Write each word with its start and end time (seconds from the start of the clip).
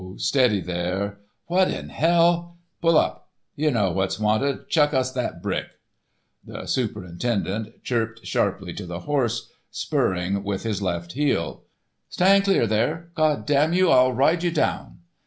Steady 0.17 0.61
there! 0.61 1.19
What 1.45 1.69
in 1.69 1.89
hell——" 1.89 2.57
"Pull 2.81 2.97
up. 2.97 3.29
You 3.55 3.69
know 3.69 3.91
what's 3.91 4.19
wanted. 4.19 4.67
Chuck 4.67 4.95
us 4.95 5.11
that 5.11 5.43
brick." 5.43 5.67
The 6.43 6.65
superintendent 6.65 7.83
chirped 7.83 8.25
sharply 8.25 8.73
to 8.73 8.87
the 8.87 9.01
horse, 9.01 9.51
spurring 9.69 10.43
with 10.43 10.63
his 10.63 10.81
left 10.81 11.13
heel. 11.13 11.65
"Stand 12.09 12.45
clear 12.45 12.65
there, 12.65 13.11
God 13.13 13.45
damn 13.45 13.73
you! 13.73 13.91
I'll 13.91 14.11
ride 14.13 14.41
you 14.41 14.49
down!" 14.49 15.01